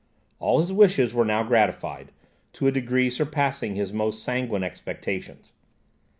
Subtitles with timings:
[0.39, 2.11] All his wishes were now gratified,
[2.53, 5.53] to a degree surpassing his most sanguine expectations.